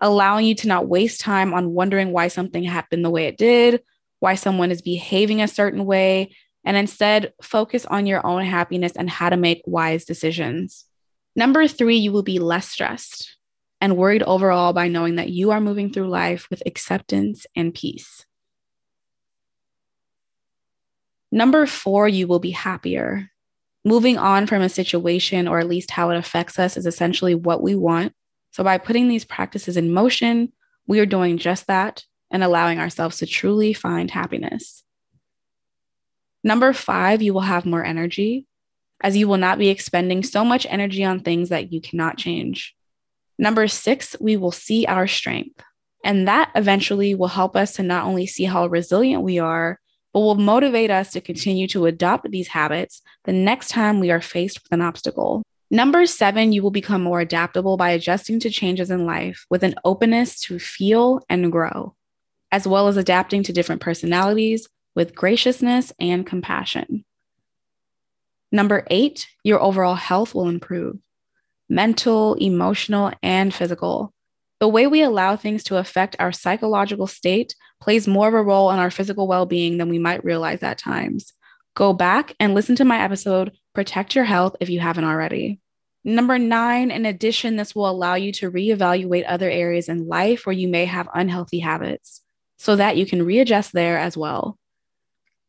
allowing 0.00 0.44
you 0.44 0.56
to 0.56 0.66
not 0.66 0.88
waste 0.88 1.20
time 1.20 1.54
on 1.54 1.72
wondering 1.72 2.10
why 2.10 2.26
something 2.26 2.64
happened 2.64 3.04
the 3.04 3.10
way 3.10 3.26
it 3.26 3.38
did, 3.38 3.80
why 4.18 4.34
someone 4.34 4.72
is 4.72 4.82
behaving 4.82 5.40
a 5.40 5.46
certain 5.46 5.84
way, 5.84 6.34
and 6.64 6.76
instead 6.76 7.32
focus 7.40 7.86
on 7.86 8.06
your 8.06 8.26
own 8.26 8.42
happiness 8.42 8.92
and 8.96 9.08
how 9.08 9.30
to 9.30 9.36
make 9.36 9.62
wise 9.66 10.04
decisions. 10.04 10.84
Number 11.36 11.68
three, 11.68 11.96
you 11.96 12.10
will 12.10 12.24
be 12.24 12.40
less 12.40 12.68
stressed 12.68 13.36
and 13.84 13.98
worried 13.98 14.22
overall 14.22 14.72
by 14.72 14.88
knowing 14.88 15.16
that 15.16 15.28
you 15.28 15.50
are 15.50 15.60
moving 15.60 15.92
through 15.92 16.08
life 16.08 16.48
with 16.48 16.62
acceptance 16.64 17.46
and 17.54 17.74
peace. 17.74 18.24
Number 21.30 21.66
four, 21.66 22.08
you 22.08 22.26
will 22.26 22.38
be 22.38 22.52
happier. 22.52 23.30
Moving 23.84 24.16
on 24.16 24.46
from 24.46 24.62
a 24.62 24.70
situation, 24.70 25.46
or 25.46 25.58
at 25.58 25.68
least 25.68 25.90
how 25.90 26.08
it 26.08 26.16
affects 26.16 26.58
us, 26.58 26.78
is 26.78 26.86
essentially 26.86 27.34
what 27.34 27.62
we 27.62 27.74
want. 27.74 28.14
So, 28.52 28.64
by 28.64 28.78
putting 28.78 29.06
these 29.06 29.26
practices 29.26 29.76
in 29.76 29.92
motion, 29.92 30.50
we 30.86 30.98
are 30.98 31.04
doing 31.04 31.36
just 31.36 31.66
that 31.66 32.06
and 32.30 32.42
allowing 32.42 32.78
ourselves 32.78 33.18
to 33.18 33.26
truly 33.26 33.74
find 33.74 34.10
happiness. 34.10 34.82
Number 36.42 36.72
five, 36.72 37.20
you 37.20 37.34
will 37.34 37.42
have 37.42 37.66
more 37.66 37.84
energy, 37.84 38.46
as 39.02 39.14
you 39.14 39.28
will 39.28 39.36
not 39.36 39.58
be 39.58 39.68
expending 39.68 40.22
so 40.22 40.42
much 40.42 40.66
energy 40.70 41.04
on 41.04 41.20
things 41.20 41.50
that 41.50 41.70
you 41.70 41.82
cannot 41.82 42.16
change. 42.16 42.74
Number 43.38 43.66
six, 43.68 44.16
we 44.20 44.36
will 44.36 44.52
see 44.52 44.86
our 44.86 45.06
strength. 45.06 45.60
And 46.04 46.28
that 46.28 46.50
eventually 46.54 47.14
will 47.14 47.28
help 47.28 47.56
us 47.56 47.74
to 47.74 47.82
not 47.82 48.04
only 48.04 48.26
see 48.26 48.44
how 48.44 48.66
resilient 48.66 49.22
we 49.22 49.38
are, 49.38 49.80
but 50.12 50.20
will 50.20 50.36
motivate 50.36 50.90
us 50.90 51.10
to 51.12 51.20
continue 51.20 51.66
to 51.68 51.86
adopt 51.86 52.30
these 52.30 52.48
habits 52.48 53.02
the 53.24 53.32
next 53.32 53.68
time 53.68 53.98
we 53.98 54.10
are 54.10 54.20
faced 54.20 54.62
with 54.62 54.72
an 54.72 54.82
obstacle. 54.82 55.42
Number 55.70 56.06
seven, 56.06 56.52
you 56.52 56.62
will 56.62 56.70
become 56.70 57.02
more 57.02 57.20
adaptable 57.20 57.76
by 57.76 57.90
adjusting 57.90 58.38
to 58.40 58.50
changes 58.50 58.90
in 58.90 59.06
life 59.06 59.44
with 59.50 59.64
an 59.64 59.74
openness 59.84 60.40
to 60.42 60.58
feel 60.58 61.20
and 61.28 61.50
grow, 61.50 61.96
as 62.52 62.68
well 62.68 62.86
as 62.86 62.96
adapting 62.96 63.42
to 63.44 63.52
different 63.52 63.80
personalities 63.80 64.68
with 64.94 65.14
graciousness 65.14 65.92
and 65.98 66.24
compassion. 66.24 67.04
Number 68.52 68.86
eight, 68.88 69.26
your 69.42 69.60
overall 69.60 69.96
health 69.96 70.32
will 70.32 70.48
improve 70.48 70.98
mental, 71.68 72.34
emotional, 72.34 73.12
and 73.22 73.52
physical. 73.52 74.12
The 74.60 74.68
way 74.68 74.86
we 74.86 75.02
allow 75.02 75.36
things 75.36 75.64
to 75.64 75.76
affect 75.76 76.16
our 76.18 76.32
psychological 76.32 77.06
state 77.06 77.54
plays 77.80 78.08
more 78.08 78.28
of 78.28 78.34
a 78.34 78.42
role 78.42 78.70
in 78.70 78.78
our 78.78 78.90
physical 78.90 79.26
well 79.26 79.46
being 79.46 79.78
than 79.78 79.88
we 79.88 79.98
might 79.98 80.24
realize 80.24 80.62
at 80.62 80.78
times. 80.78 81.32
Go 81.74 81.92
back 81.92 82.34
and 82.38 82.54
listen 82.54 82.76
to 82.76 82.84
my 82.84 83.00
episode, 83.00 83.52
Protect 83.74 84.14
Your 84.14 84.24
Health, 84.24 84.56
if 84.60 84.70
you 84.70 84.80
haven't 84.80 85.04
already. 85.04 85.60
Number 86.04 86.38
nine, 86.38 86.90
in 86.90 87.06
addition, 87.06 87.56
this 87.56 87.74
will 87.74 87.88
allow 87.88 88.14
you 88.14 88.30
to 88.32 88.50
reevaluate 88.50 89.24
other 89.26 89.50
areas 89.50 89.88
in 89.88 90.06
life 90.06 90.46
where 90.46 90.52
you 90.52 90.68
may 90.68 90.84
have 90.84 91.08
unhealthy 91.14 91.58
habits 91.58 92.20
so 92.58 92.76
that 92.76 92.96
you 92.96 93.06
can 93.06 93.24
readjust 93.24 93.72
there 93.72 93.98
as 93.98 94.16
well. 94.16 94.58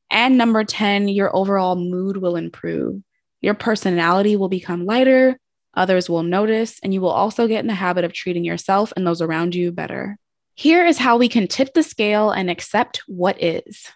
And 0.10 0.38
number 0.38 0.64
10, 0.64 1.10
your 1.10 1.36
overall 1.36 1.76
mood 1.76 2.18
will 2.18 2.38
improve. 2.38 3.02
Your 3.42 3.54
personality 3.54 4.36
will 4.36 4.50
become 4.50 4.86
lighter, 4.86 5.38
others 5.76 6.10
will 6.10 6.24
notice, 6.24 6.80
and 6.84 6.94
you 6.94 7.02
will 7.02 7.10
also 7.10 7.48
get 7.48 7.60
in 7.60 7.68
the 7.68 7.74
habit 7.74 8.04
of 8.04 8.14
treating 8.14 8.44
yourself 8.44 8.94
and 8.96 9.06
those 9.06 9.22
around 9.22 9.56
you 9.56 9.72
better. 9.72 10.18
Here 10.56 10.86
is 10.86 10.98
how 10.98 11.18
we 11.18 11.28
can 11.28 11.48
tip 11.48 11.74
the 11.74 11.84
scale 11.84 12.32
and 12.32 12.50
accept 12.50 13.02
what 13.08 13.42
is. 13.42 13.88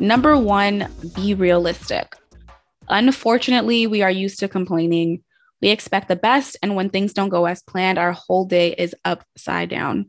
Number 0.00 0.36
one, 0.36 0.88
be 1.14 1.34
realistic. 1.34 2.16
Unfortunately, 2.88 3.86
we 3.86 4.02
are 4.02 4.10
used 4.10 4.38
to 4.40 4.48
complaining. 4.48 5.22
We 5.62 5.70
expect 5.70 6.08
the 6.08 6.16
best, 6.16 6.56
and 6.62 6.76
when 6.76 6.90
things 6.90 7.12
don't 7.12 7.28
go 7.30 7.46
as 7.46 7.62
planned, 7.62 7.98
our 7.98 8.12
whole 8.12 8.44
day 8.44 8.74
is 8.76 8.94
upside 9.04 9.70
down. 9.70 10.06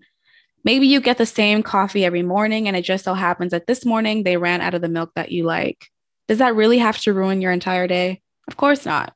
Maybe 0.63 0.87
you 0.87 0.99
get 0.99 1.17
the 1.17 1.25
same 1.25 1.63
coffee 1.63 2.03
every 2.03 2.23
morning, 2.23 2.67
and 2.67 2.75
it 2.75 2.81
just 2.81 3.05
so 3.05 3.13
happens 3.13 3.51
that 3.51 3.67
this 3.67 3.85
morning 3.85 4.23
they 4.23 4.35
ran 4.35 4.61
out 4.61 4.73
of 4.73 4.81
the 4.81 4.89
milk 4.89 5.11
that 5.15 5.31
you 5.31 5.43
like. 5.43 5.85
Does 6.27 6.39
that 6.39 6.55
really 6.55 6.79
have 6.79 6.97
to 7.01 7.13
ruin 7.13 7.41
your 7.41 7.51
entire 7.51 7.87
day? 7.87 8.21
Of 8.47 8.57
course 8.57 8.85
not. 8.85 9.14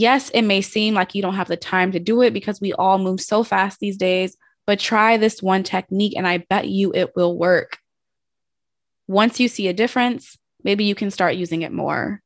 Yes, 0.00 0.30
it 0.30 0.44
may 0.44 0.62
seem 0.62 0.94
like 0.94 1.14
you 1.14 1.20
don't 1.20 1.34
have 1.34 1.48
the 1.48 1.58
time 1.58 1.92
to 1.92 2.00
do 2.00 2.22
it 2.22 2.32
because 2.32 2.58
we 2.58 2.72
all 2.72 2.96
move 2.96 3.20
so 3.20 3.44
fast 3.44 3.80
these 3.80 3.98
days, 3.98 4.34
but 4.66 4.78
try 4.78 5.18
this 5.18 5.42
one 5.42 5.62
technique 5.62 6.14
and 6.16 6.26
I 6.26 6.38
bet 6.38 6.68
you 6.68 6.90
it 6.94 7.14
will 7.14 7.36
work. 7.36 7.76
Once 9.08 9.38
you 9.38 9.46
see 9.46 9.68
a 9.68 9.74
difference, 9.74 10.38
maybe 10.64 10.84
you 10.84 10.94
can 10.94 11.10
start 11.10 11.34
using 11.34 11.60
it 11.60 11.70
more. 11.70 12.22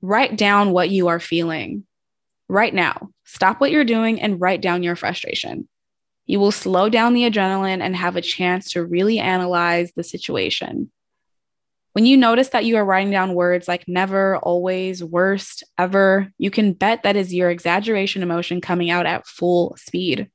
Write 0.00 0.36
down 0.36 0.72
what 0.72 0.90
you 0.90 1.06
are 1.06 1.20
feeling 1.20 1.84
right 2.48 2.74
now. 2.74 3.10
Stop 3.22 3.60
what 3.60 3.70
you're 3.70 3.84
doing 3.84 4.20
and 4.20 4.40
write 4.40 4.62
down 4.62 4.82
your 4.82 4.96
frustration. 4.96 5.68
You 6.26 6.40
will 6.40 6.50
slow 6.50 6.88
down 6.88 7.14
the 7.14 7.30
adrenaline 7.30 7.82
and 7.82 7.94
have 7.94 8.16
a 8.16 8.20
chance 8.20 8.72
to 8.72 8.84
really 8.84 9.20
analyze 9.20 9.92
the 9.94 10.02
situation. 10.02 10.90
When 11.92 12.06
you 12.06 12.16
notice 12.16 12.48
that 12.50 12.64
you 12.64 12.76
are 12.76 12.84
writing 12.84 13.10
down 13.10 13.34
words 13.34 13.68
like 13.68 13.86
never, 13.86 14.38
always, 14.38 15.04
worst, 15.04 15.62
ever, 15.76 16.32
you 16.38 16.50
can 16.50 16.72
bet 16.72 17.02
that 17.02 17.16
is 17.16 17.34
your 17.34 17.50
exaggeration 17.50 18.22
emotion 18.22 18.62
coming 18.62 18.90
out 18.90 19.04
at 19.04 19.26
full 19.26 19.76
speed. 19.78 20.30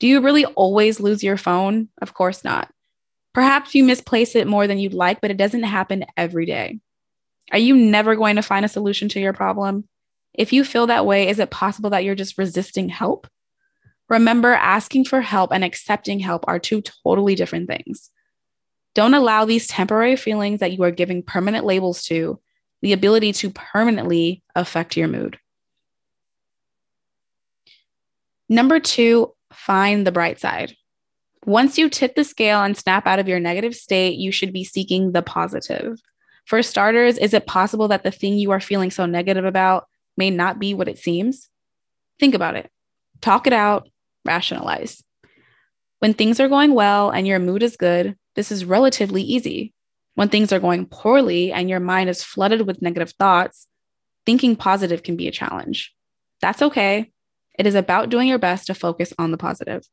Do 0.00 0.06
you 0.06 0.20
really 0.20 0.44
always 0.44 1.00
lose 1.00 1.24
your 1.24 1.38
phone? 1.38 1.88
Of 2.02 2.12
course 2.12 2.44
not. 2.44 2.70
Perhaps 3.32 3.74
you 3.74 3.84
misplace 3.84 4.34
it 4.34 4.46
more 4.46 4.66
than 4.66 4.78
you'd 4.78 4.94
like, 4.94 5.20
but 5.22 5.30
it 5.30 5.38
doesn't 5.38 5.62
happen 5.62 6.04
every 6.16 6.44
day. 6.44 6.78
Are 7.52 7.58
you 7.58 7.76
never 7.76 8.14
going 8.16 8.36
to 8.36 8.42
find 8.42 8.64
a 8.64 8.68
solution 8.68 9.08
to 9.10 9.20
your 9.20 9.32
problem? 9.32 9.88
If 10.34 10.52
you 10.52 10.64
feel 10.64 10.88
that 10.88 11.06
way, 11.06 11.28
is 11.28 11.38
it 11.38 11.50
possible 11.50 11.90
that 11.90 12.04
you're 12.04 12.14
just 12.14 12.36
resisting 12.36 12.90
help? 12.90 13.26
Remember, 14.08 14.52
asking 14.52 15.06
for 15.06 15.20
help 15.20 15.52
and 15.52 15.64
accepting 15.64 16.18
help 16.18 16.44
are 16.46 16.58
two 16.58 16.82
totally 16.82 17.34
different 17.34 17.68
things. 17.68 18.10
Don't 18.96 19.12
allow 19.12 19.44
these 19.44 19.66
temporary 19.66 20.16
feelings 20.16 20.60
that 20.60 20.72
you 20.72 20.82
are 20.82 20.90
giving 20.90 21.22
permanent 21.22 21.66
labels 21.66 22.04
to 22.04 22.40
the 22.80 22.94
ability 22.94 23.30
to 23.34 23.50
permanently 23.50 24.42
affect 24.54 24.96
your 24.96 25.06
mood. 25.06 25.38
Number 28.48 28.80
two, 28.80 29.34
find 29.52 30.06
the 30.06 30.12
bright 30.12 30.40
side. 30.40 30.74
Once 31.44 31.76
you 31.76 31.90
tip 31.90 32.14
the 32.14 32.24
scale 32.24 32.62
and 32.62 32.74
snap 32.74 33.06
out 33.06 33.18
of 33.18 33.28
your 33.28 33.38
negative 33.38 33.74
state, 33.74 34.16
you 34.16 34.32
should 34.32 34.50
be 34.50 34.64
seeking 34.64 35.12
the 35.12 35.20
positive. 35.20 36.00
For 36.46 36.62
starters, 36.62 37.18
is 37.18 37.34
it 37.34 37.46
possible 37.46 37.88
that 37.88 38.02
the 38.02 38.10
thing 38.10 38.38
you 38.38 38.50
are 38.50 38.60
feeling 38.60 38.90
so 38.90 39.04
negative 39.04 39.44
about 39.44 39.88
may 40.16 40.30
not 40.30 40.58
be 40.58 40.72
what 40.72 40.88
it 40.88 40.96
seems? 40.96 41.50
Think 42.18 42.34
about 42.34 42.56
it, 42.56 42.70
talk 43.20 43.46
it 43.46 43.52
out, 43.52 43.90
rationalize. 44.24 45.04
When 45.98 46.14
things 46.14 46.40
are 46.40 46.48
going 46.48 46.72
well 46.72 47.10
and 47.10 47.26
your 47.26 47.40
mood 47.40 47.62
is 47.62 47.76
good, 47.76 48.16
this 48.36 48.52
is 48.52 48.64
relatively 48.64 49.22
easy. 49.22 49.72
When 50.14 50.28
things 50.28 50.52
are 50.52 50.60
going 50.60 50.86
poorly 50.86 51.52
and 51.52 51.68
your 51.68 51.80
mind 51.80 52.08
is 52.08 52.22
flooded 52.22 52.66
with 52.66 52.80
negative 52.80 53.12
thoughts, 53.18 53.66
thinking 54.24 54.56
positive 54.56 55.02
can 55.02 55.16
be 55.16 55.28
a 55.28 55.32
challenge. 55.32 55.92
That's 56.40 56.62
okay. 56.62 57.12
It 57.58 57.66
is 57.66 57.74
about 57.74 58.10
doing 58.10 58.28
your 58.28 58.38
best 58.38 58.66
to 58.66 58.74
focus 58.74 59.12
on 59.18 59.30
the 59.30 59.36
positive. 59.38 59.84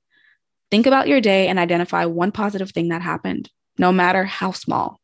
Think 0.72 0.86
about 0.86 1.08
your 1.08 1.22
day 1.22 1.48
and 1.48 1.60
identify 1.60 2.06
one 2.06 2.32
positive 2.32 2.72
thing 2.72 2.90
that 2.90 3.02
happened, 3.02 3.50
no 3.78 3.92
matter 3.92 4.24
how 4.24 4.52
small. 4.52 5.00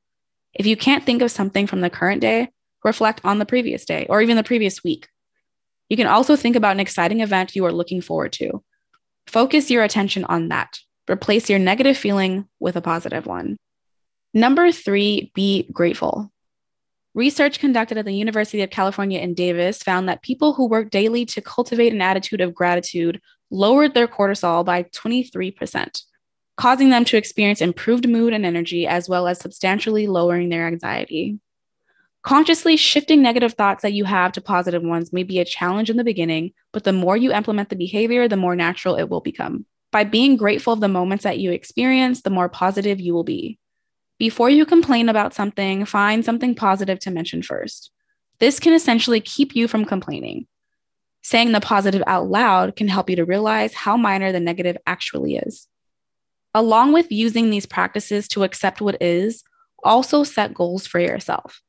If 0.54 0.66
you 0.66 0.76
can't 0.76 1.06
think 1.06 1.22
of 1.22 1.32
something 1.32 1.68
from 1.68 1.82
the 1.82 1.90
current 1.90 2.22
day, 2.22 2.50
reflect 2.84 3.22
on 3.24 3.40
the 3.40 3.46
previous 3.46 3.86
day 3.86 4.06
or 4.10 4.22
even 4.22 4.36
the 4.36 4.44
previous 4.44 4.84
week. 4.84 5.08
You 5.90 5.98
can 5.98 6.08
also 6.08 6.36
think 6.36 6.56
about 6.56 6.74
an 6.74 6.80
exciting 6.80 7.22
event 7.22 7.56
you 7.56 7.66
are 7.66 7.72
looking 7.72 8.02
forward 8.02 8.34
to. 8.34 8.64
Focus 9.28 9.70
your 9.70 9.84
attention 9.84 10.24
on 10.26 10.50
that. 10.50 10.80
Replace 11.10 11.50
your 11.50 11.60
negative 11.60 11.98
feeling 11.98 12.48
with 12.60 12.76
a 12.76 12.82
positive 12.82 13.26
one. 13.26 13.58
Number 14.34 14.72
three, 14.72 15.32
be 15.34 15.68
grateful. 15.72 16.32
Research 17.16 17.60
conducted 17.60 17.98
at 17.98 18.06
the 18.06 18.14
University 18.14 18.62
of 18.62 18.70
California 18.70 19.20
in 19.20 19.34
Davis 19.34 19.82
found 19.82 20.08
that 20.08 20.22
people 20.22 20.54
who 20.54 20.68
work 20.68 20.92
daily 20.92 21.26
to 21.26 21.42
cultivate 21.42 21.94
an 21.94 22.02
attitude 22.02 22.42
of 22.42 22.54
gratitude 22.54 23.20
lowered 23.50 23.96
their 23.96 24.08
cortisol 24.08 24.64
by 24.64 24.84
23%, 24.84 26.04
causing 26.56 26.92
them 26.92 27.04
to 27.06 27.18
experience 27.18 27.62
improved 27.62 28.08
mood 28.08 28.32
and 28.32 28.46
energy, 28.46 28.86
as 28.86 29.10
well 29.10 29.28
as 29.28 29.40
substantially 29.40 30.06
lowering 30.06 30.50
their 30.50 30.68
anxiety. 30.68 31.40
Consciously 32.22 32.78
shifting 32.78 33.24
negative 33.24 33.54
thoughts 33.54 33.82
that 33.82 33.94
you 33.94 34.04
have 34.04 34.34
to 34.34 34.42
positive 34.42 34.84
ones 34.84 35.12
may 35.12 35.24
be 35.24 35.40
a 35.40 35.46
challenge 35.46 35.90
in 35.90 35.98
the 35.98 36.04
beginning, 36.04 36.54
but 36.72 36.84
the 36.84 36.94
more 36.94 37.18
you 37.18 37.34
implement 37.34 37.70
the 37.70 37.76
behavior, 37.76 38.28
the 38.28 38.38
more 38.38 38.56
natural 38.56 38.96
it 38.96 39.10
will 39.10 39.22
become. 39.22 39.66
By 39.92 40.04
being 40.04 40.38
grateful 40.38 40.74
of 40.74 40.82
the 40.82 40.88
moments 40.88 41.24
that 41.24 41.40
you 41.40 41.52
experience, 41.52 42.22
the 42.22 42.30
more 42.30 42.50
positive 42.50 43.00
you 43.00 43.14
will 43.14 43.24
be. 43.24 43.58
Before 44.20 44.50
you 44.50 44.66
complain 44.66 45.10
about 45.10 45.34
something, 45.34 45.86
find 45.86 46.24
something 46.24 46.54
positive 46.54 47.00
to 47.00 47.12
mention 47.12 47.42
first. 47.42 47.92
This 48.40 48.60
can 48.60 48.74
essentially 48.74 49.22
keep 49.22 49.56
you 49.56 49.68
from 49.68 49.86
complaining. 49.86 50.46
Saying 51.22 51.52
the 51.52 51.62
positive 51.62 52.04
out 52.06 52.30
loud 52.30 52.76
can 52.76 52.88
help 52.88 53.10
you 53.10 53.16
to 53.18 53.26
realize 53.26 53.74
how 53.74 53.98
minor 53.98 54.32
the 54.32 54.40
negative 54.40 54.78
actually 54.86 55.38
is. 55.38 55.68
Along 56.54 56.94
with 56.94 57.12
using 57.12 57.50
these 57.50 57.66
practices 57.66 58.28
to 58.30 58.44
accept 58.44 58.82
what 58.82 59.02
is, 59.02 59.44
also 59.84 60.24
set 60.24 60.54
goals 60.54 60.88
for 60.88 61.00
yourself. 61.00 61.62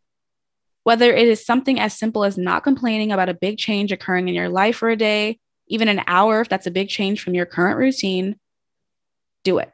Whether 0.84 1.12
it 1.12 1.28
is 1.28 1.44
something 1.44 1.78
as 1.78 1.98
simple 1.98 2.24
as 2.24 2.38
not 2.38 2.64
complaining 2.64 3.12
about 3.12 3.28
a 3.28 3.34
big 3.34 3.58
change 3.58 3.92
occurring 3.92 4.28
in 4.28 4.34
your 4.34 4.48
life 4.48 4.76
for 4.76 4.88
a 4.88 4.96
day, 4.96 5.38
even 5.70 5.88
an 5.88 6.02
hour, 6.06 6.40
if 6.40 6.48
that's 6.48 6.66
a 6.66 6.70
big 6.70 6.88
change 6.88 7.22
from 7.22 7.34
your 7.34 7.46
current 7.46 7.78
routine, 7.78 8.36
do 9.44 9.58
it. 9.58 9.70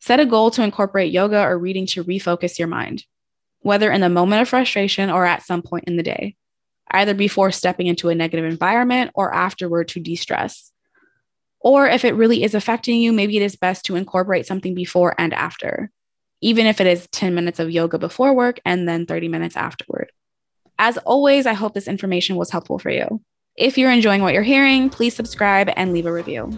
Set 0.00 0.20
a 0.20 0.26
goal 0.26 0.50
to 0.50 0.62
incorporate 0.62 1.12
yoga 1.12 1.40
or 1.40 1.56
reading 1.56 1.86
to 1.86 2.04
refocus 2.04 2.58
your 2.58 2.68
mind, 2.68 3.04
whether 3.60 3.90
in 3.90 4.00
the 4.00 4.08
moment 4.08 4.42
of 4.42 4.48
frustration 4.48 5.08
or 5.08 5.24
at 5.24 5.44
some 5.44 5.62
point 5.62 5.84
in 5.84 5.96
the 5.96 6.02
day, 6.02 6.36
either 6.90 7.14
before 7.14 7.52
stepping 7.52 7.86
into 7.86 8.08
a 8.08 8.14
negative 8.14 8.44
environment 8.44 9.12
or 9.14 9.32
afterward 9.32 9.88
to 9.88 10.00
de 10.00 10.16
stress. 10.16 10.72
Or 11.60 11.88
if 11.88 12.04
it 12.04 12.14
really 12.14 12.42
is 12.42 12.54
affecting 12.54 13.00
you, 13.00 13.12
maybe 13.12 13.36
it 13.36 13.42
is 13.42 13.56
best 13.56 13.84
to 13.86 13.96
incorporate 13.96 14.46
something 14.46 14.74
before 14.74 15.14
and 15.16 15.32
after, 15.32 15.90
even 16.40 16.66
if 16.66 16.80
it 16.80 16.86
is 16.88 17.08
10 17.12 17.34
minutes 17.34 17.60
of 17.60 17.70
yoga 17.70 17.98
before 17.98 18.34
work 18.34 18.60
and 18.64 18.88
then 18.88 19.06
30 19.06 19.28
minutes 19.28 19.56
afterward. 19.56 20.10
As 20.76 20.98
always, 20.98 21.46
I 21.46 21.54
hope 21.54 21.74
this 21.74 21.88
information 21.88 22.36
was 22.36 22.50
helpful 22.50 22.78
for 22.78 22.90
you. 22.90 23.20
If 23.58 23.76
you're 23.76 23.90
enjoying 23.90 24.22
what 24.22 24.34
you're 24.34 24.44
hearing, 24.44 24.88
please 24.88 25.16
subscribe 25.16 25.68
and 25.74 25.92
leave 25.92 26.06
a 26.06 26.12
review. 26.12 26.56